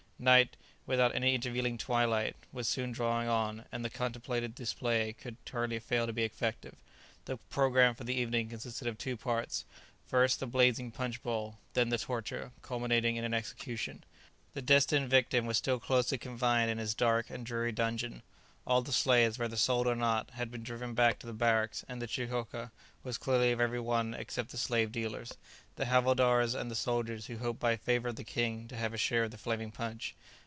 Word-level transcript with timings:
Night, 0.21 0.55
without 0.85 1.15
any 1.15 1.33
intervening 1.33 1.79
twilight, 1.79 2.35
was 2.51 2.67
soon 2.67 2.91
drawing 2.91 3.27
on, 3.27 3.65
and 3.71 3.83
the 3.83 3.89
contemplated 3.89 4.53
display 4.53 5.13
could 5.13 5.35
hardly 5.51 5.79
fail 5.79 6.05
to 6.05 6.13
be 6.13 6.23
effective. 6.23 6.75
The 7.25 7.37
programme 7.37 7.95
for 7.95 8.03
the 8.03 8.13
evening 8.13 8.47
consisted 8.47 8.87
of 8.87 8.99
two 8.99 9.17
parts; 9.17 9.65
first, 10.05 10.39
the 10.39 10.45
blazing 10.45 10.91
punch 10.91 11.23
bowl; 11.23 11.57
then 11.73 11.89
the 11.89 11.97
torture, 11.97 12.51
culminating 12.61 13.15
in 13.15 13.23
an 13.23 13.33
execution. 13.33 14.03
The 14.53 14.61
destined 14.61 15.09
victim 15.09 15.47
was 15.47 15.57
still 15.57 15.79
closely 15.79 16.19
confined 16.19 16.69
in 16.69 16.77
his 16.77 16.93
dark 16.93 17.31
and 17.31 17.43
dreary 17.43 17.71
dungeon; 17.71 18.21
all 18.67 18.83
the 18.83 18.91
slaves, 18.93 19.39
whether 19.39 19.55
sold 19.57 19.87
or 19.87 19.95
not, 19.95 20.29
had 20.31 20.51
been 20.51 20.61
driven 20.61 20.93
back 20.93 21.17
to 21.17 21.25
the 21.25 21.33
barracks, 21.33 21.83
and 21.89 21.99
the 21.99 22.05
chitoka 22.05 22.71
was 23.03 23.17
cleared 23.17 23.51
of 23.51 23.59
every 23.59 23.79
one 23.79 24.13
except 24.13 24.51
the 24.51 24.57
slave 24.57 24.91
dealers, 24.91 25.33
the 25.77 25.85
havildars, 25.85 26.53
and 26.53 26.69
the 26.69 26.75
soldiers, 26.75 27.25
who 27.25 27.39
hoped, 27.39 27.59
by 27.59 27.75
favour 27.75 28.09
of 28.09 28.15
the 28.17 28.23
king, 28.23 28.67
to 28.67 28.75
have 28.75 28.93
a 28.93 28.97
share 28.97 29.23
of 29.23 29.31
the 29.31 29.37
flaming 29.37 29.71
punch. 29.71 30.13